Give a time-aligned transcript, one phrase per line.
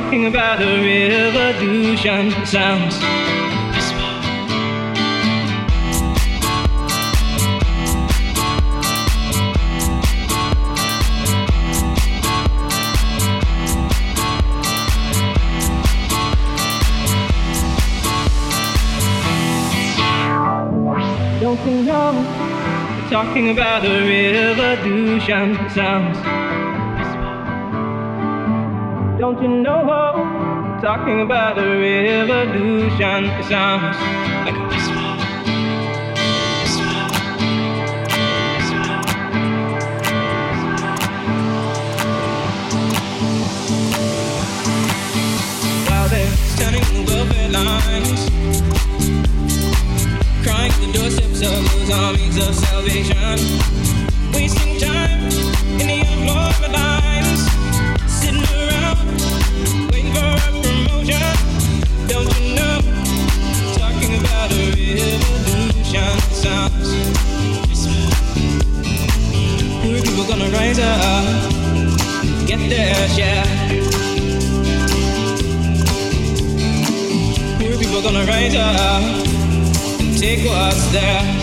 [0.00, 3.00] talking about a revolution sounds.
[21.40, 22.12] Don't you know?
[23.10, 26.27] Talking about a revolution sounds.
[29.40, 30.80] Don't you know?
[30.82, 33.24] Talking about the revolution.
[33.24, 33.96] It sounds
[34.44, 35.04] like a whisper.
[47.50, 48.28] Lines,
[50.42, 53.77] crying the doorsteps of those armies of salvation.
[70.38, 71.24] gonna rise up,
[72.46, 73.42] get this, yeah.
[77.58, 79.02] Poor people gonna rise up
[80.00, 81.37] and take what's there.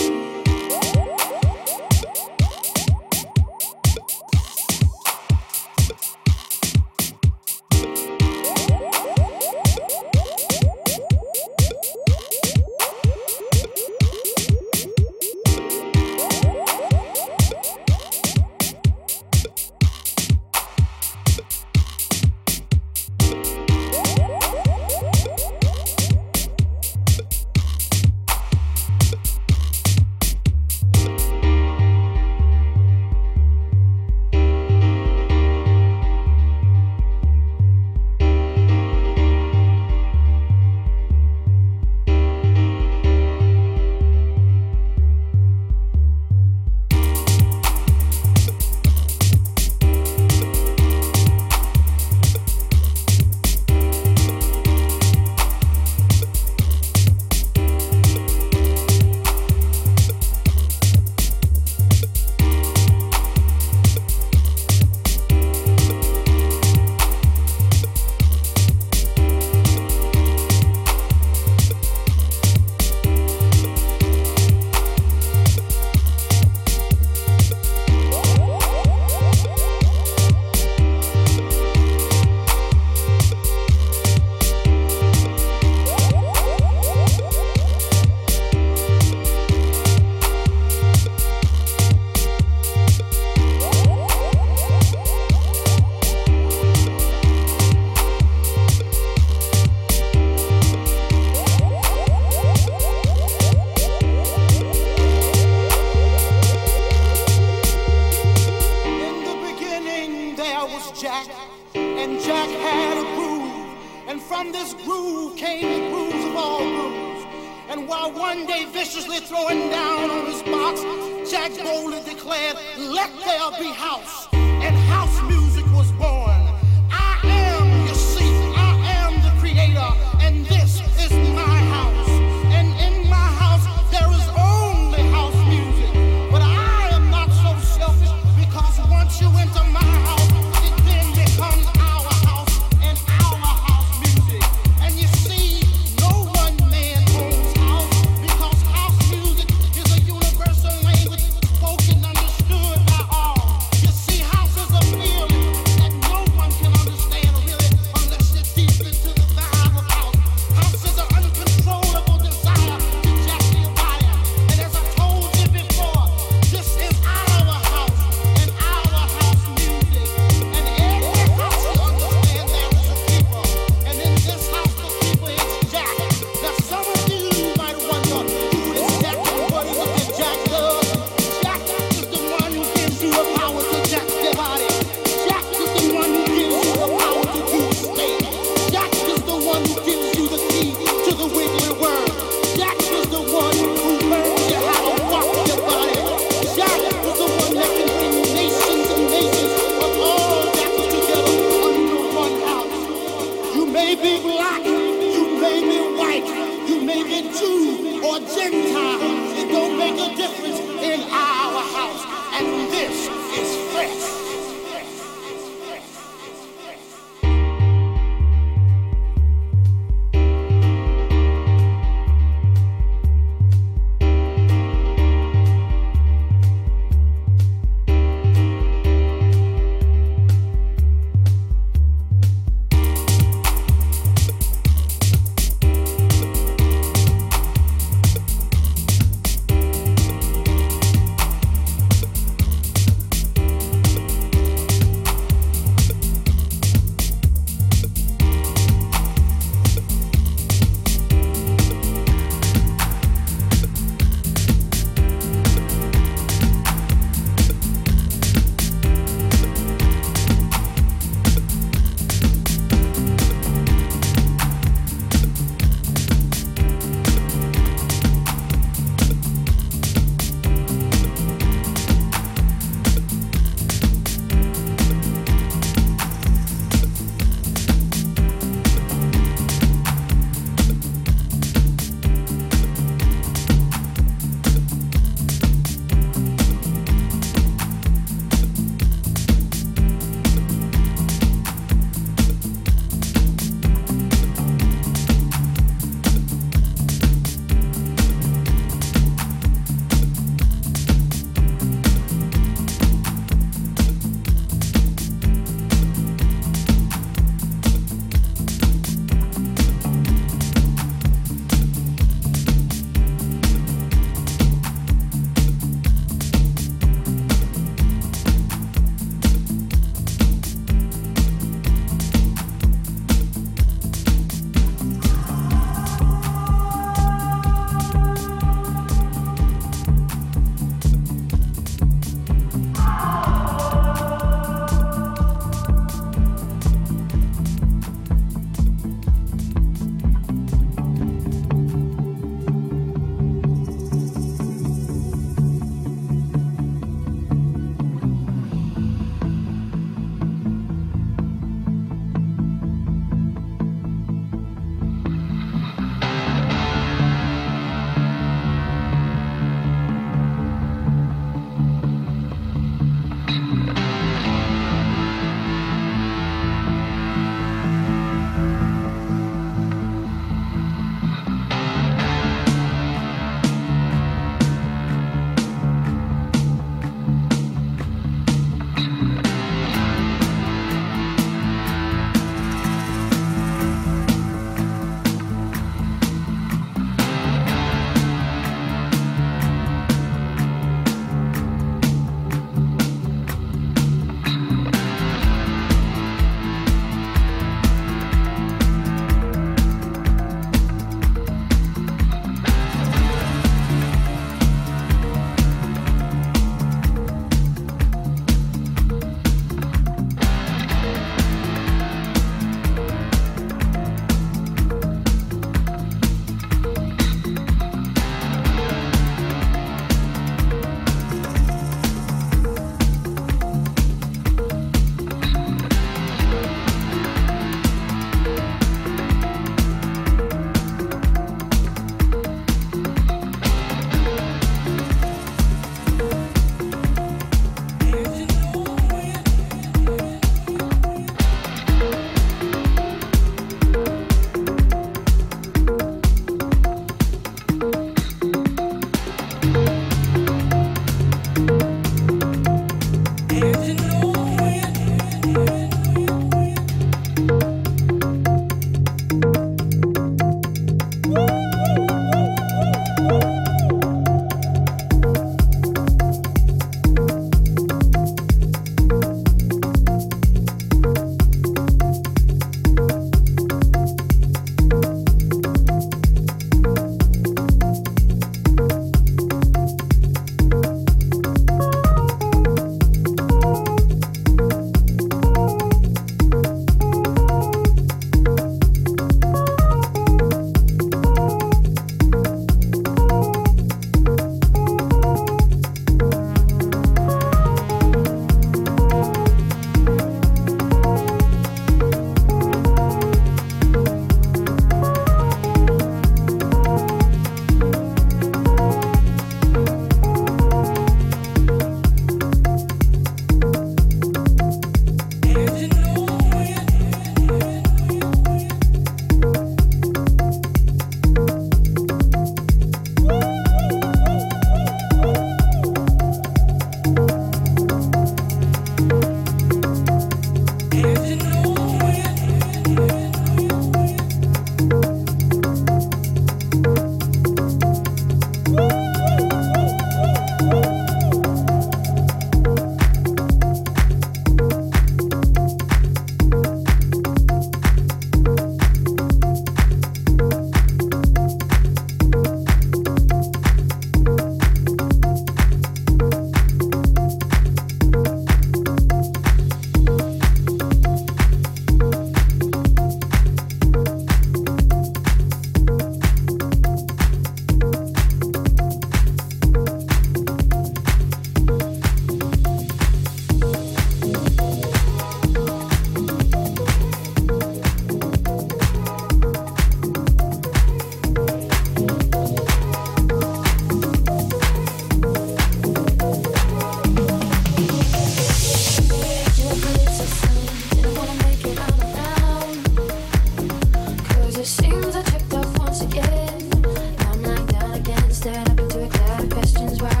[599.41, 600.00] questions why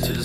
[0.00, 0.24] to the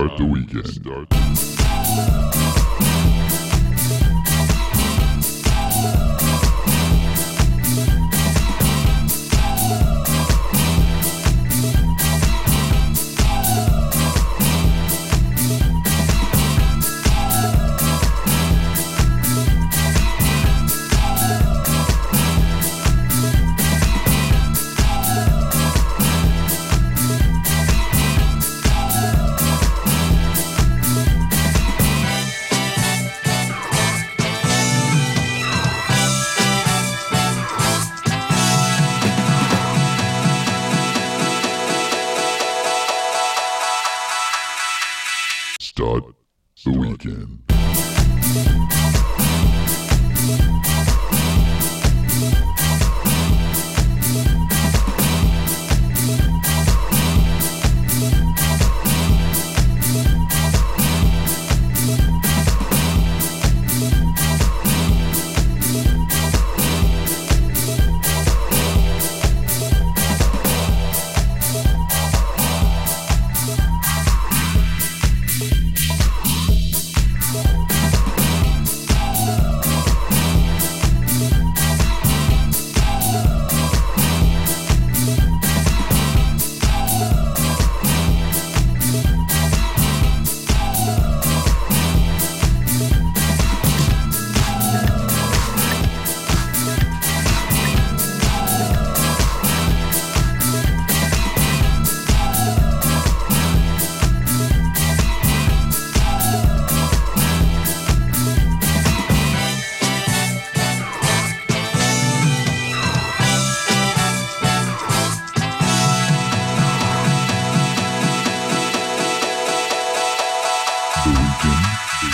[0.00, 0.66] start the weekend.
[0.66, 1.09] Start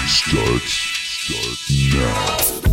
[0.07, 1.59] starts start
[1.95, 2.66] now.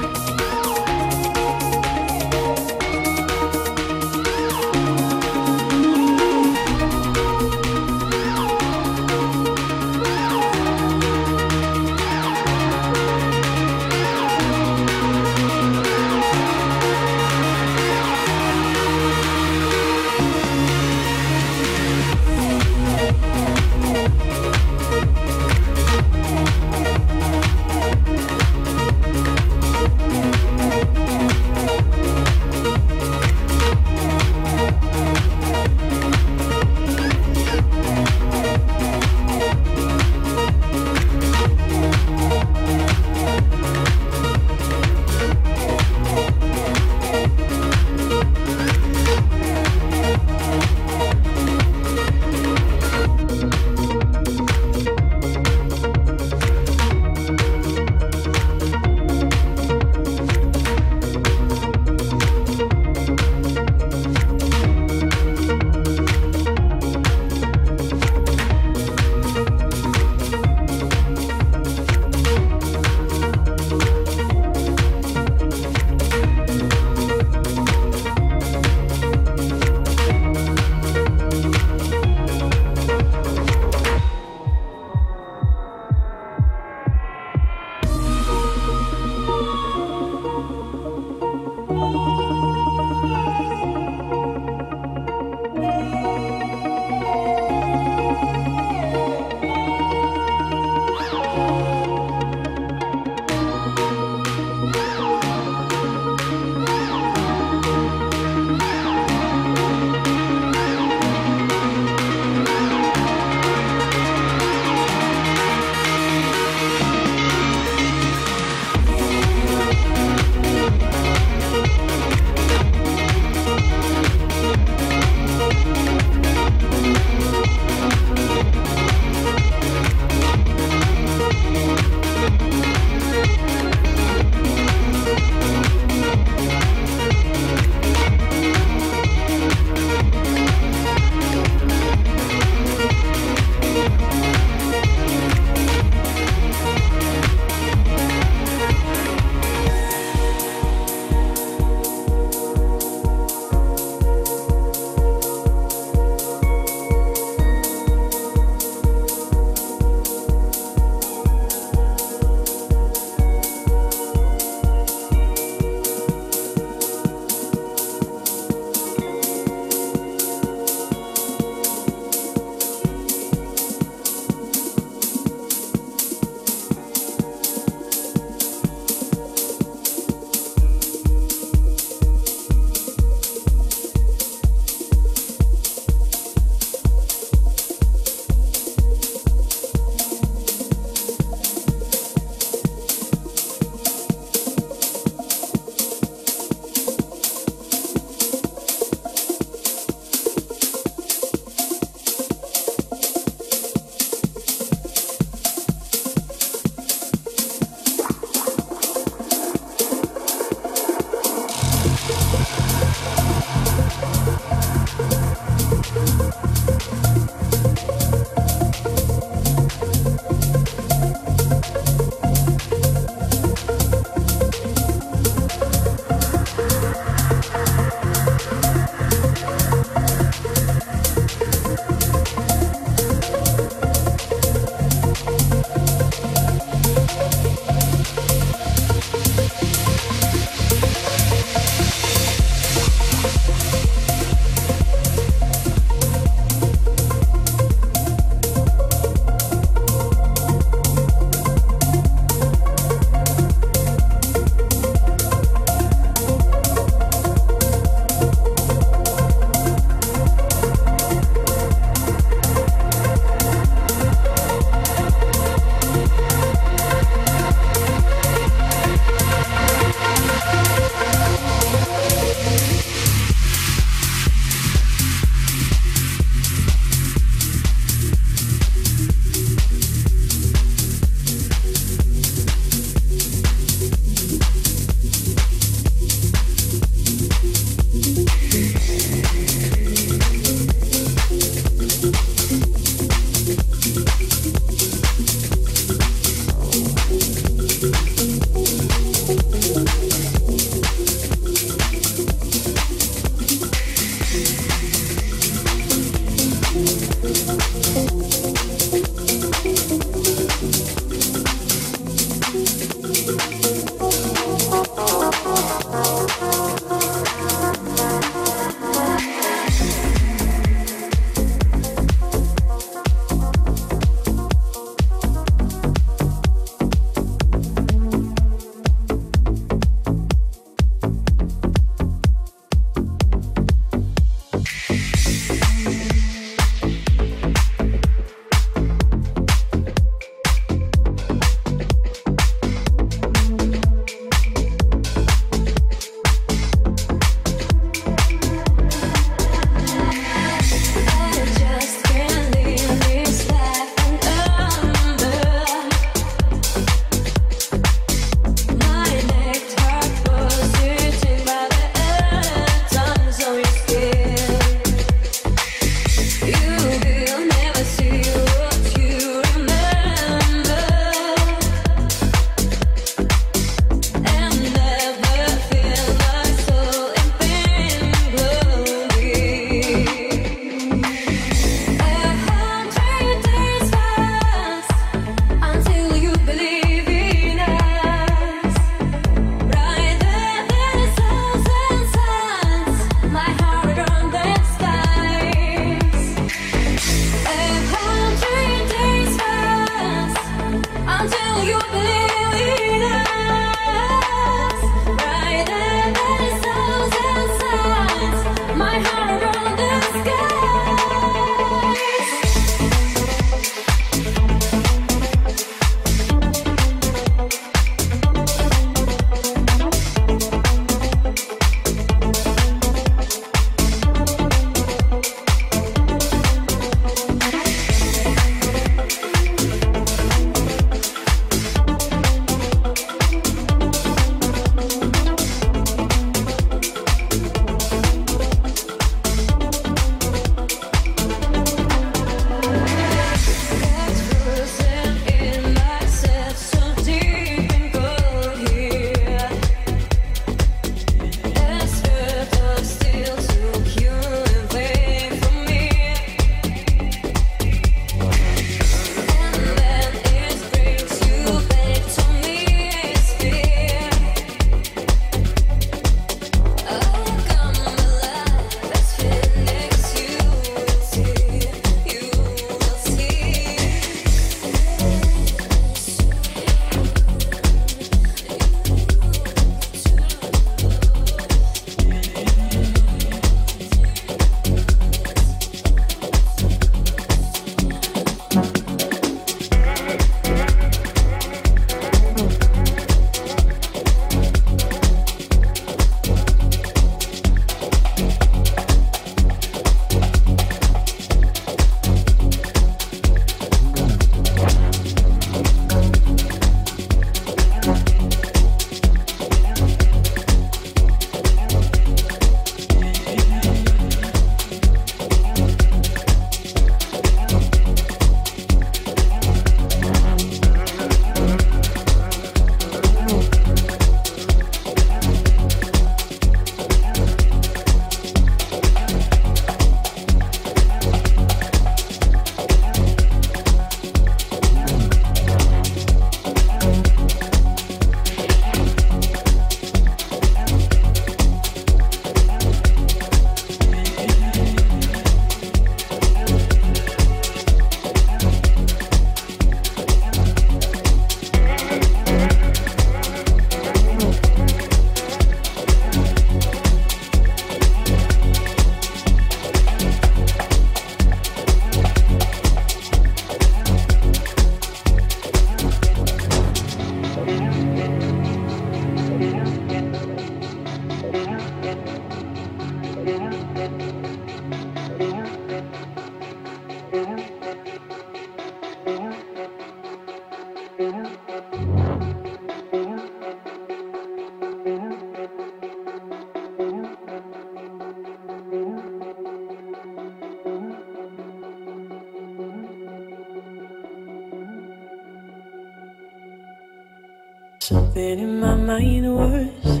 [597.82, 600.00] Something in my mind was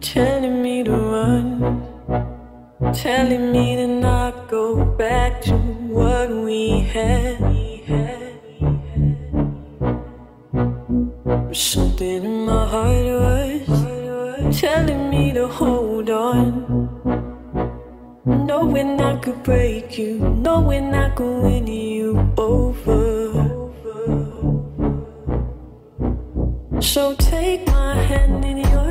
[0.00, 1.86] telling me to run,
[2.92, 7.38] telling me to not go back to what we had.
[11.52, 16.90] Something in my heart was telling me to hold on,
[18.26, 21.67] knowing I could break you, knowing I could win
[26.88, 28.87] So take my hand in your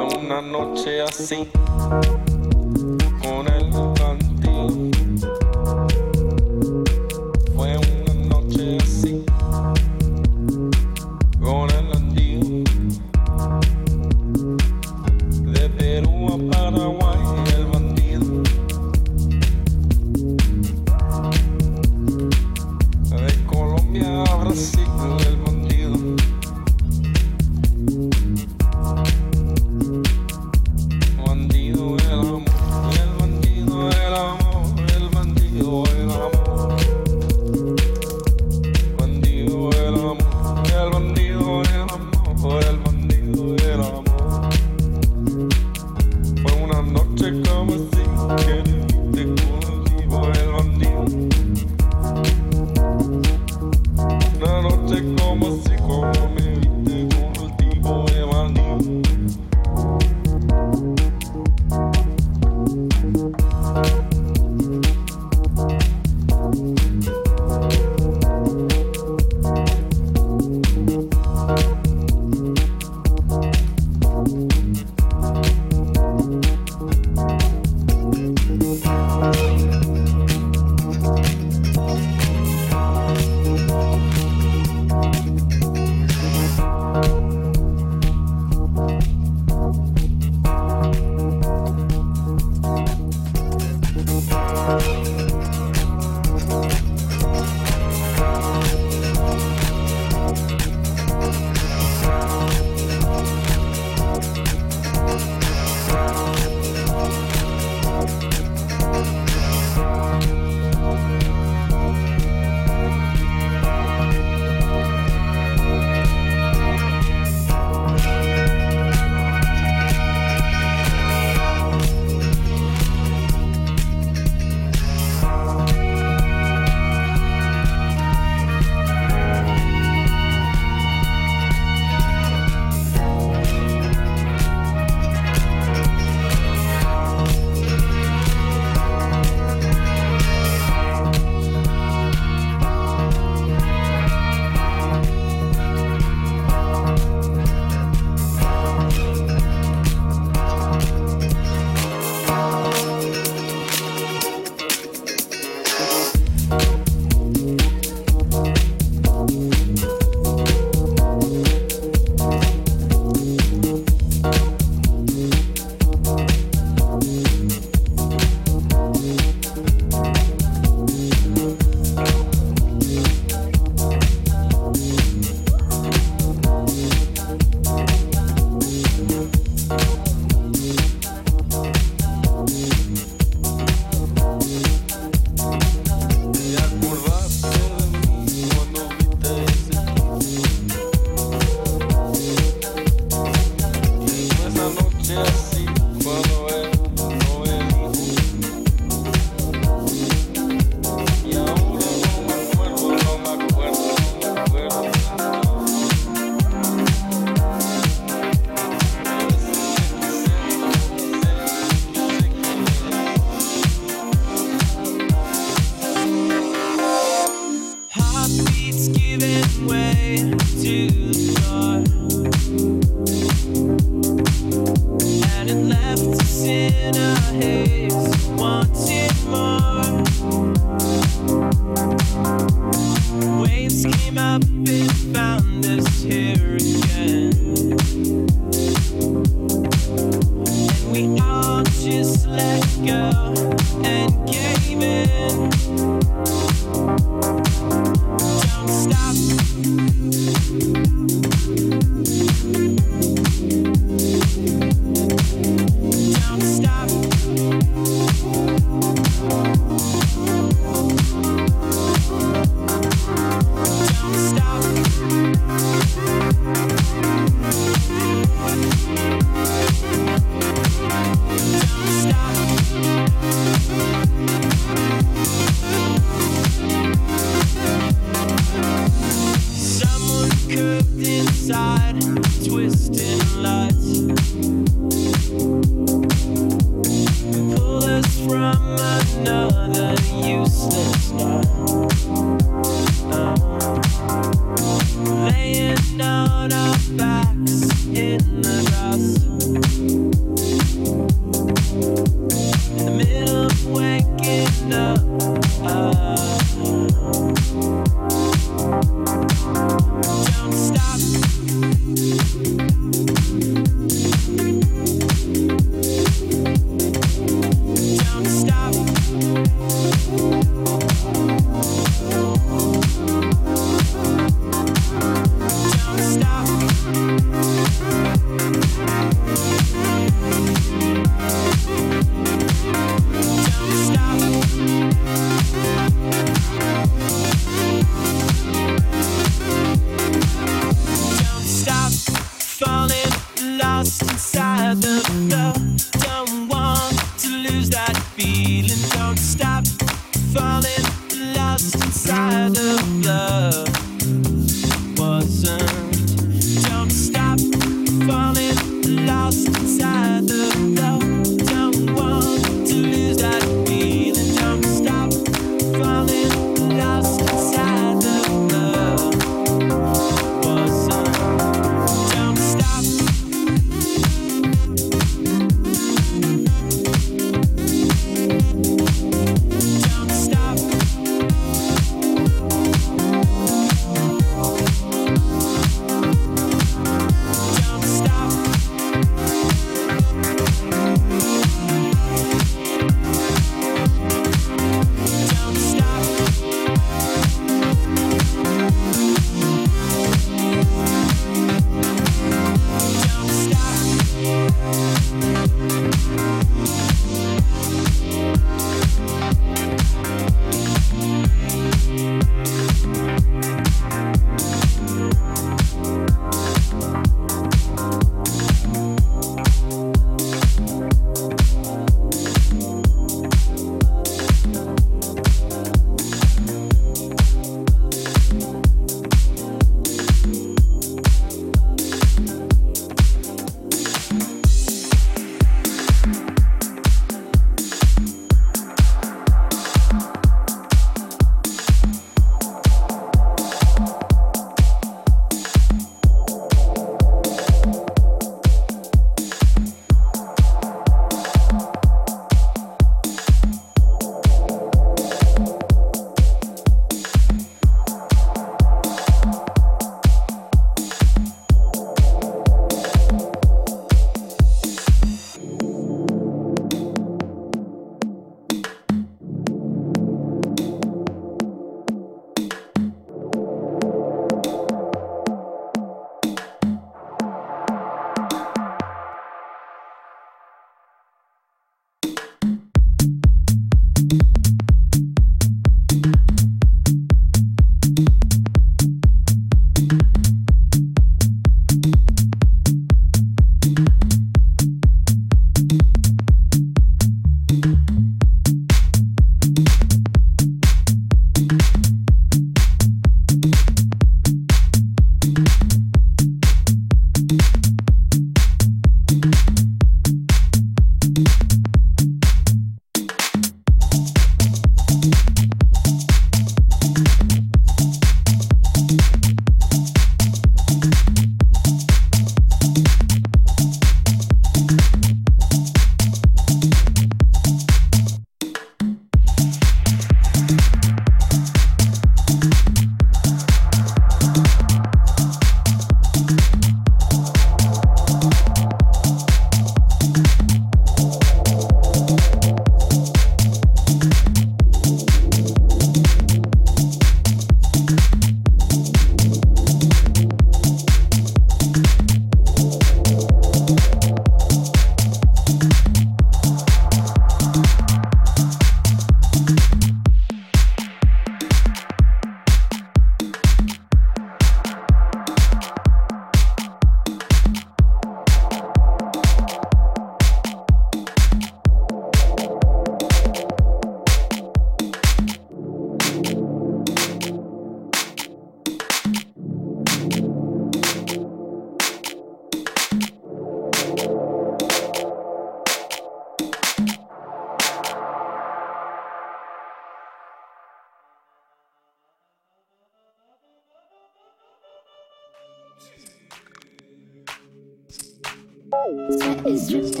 [599.71, 600.00] Sweat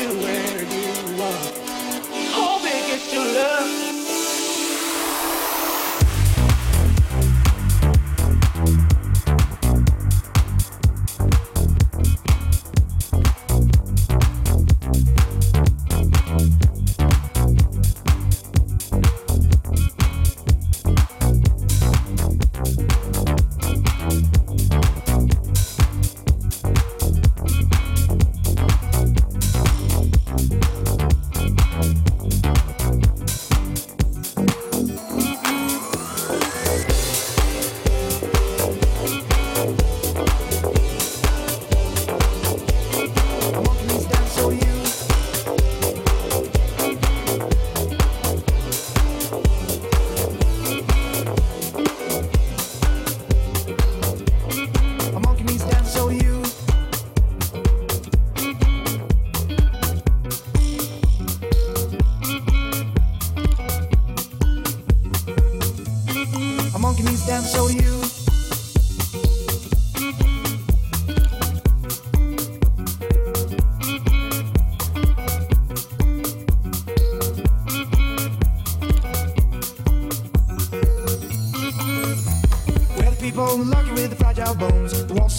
[0.00, 0.39] you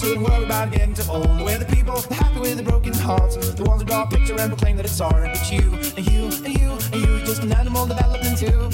[0.02, 1.28] shouldn't worry about getting too old.
[1.44, 4.50] We're the people happy with the broken hearts, the ones who draw a picture and
[4.50, 5.30] proclaim that it's art.
[5.32, 8.71] But you, and you, and you, and you, just an animal developing too.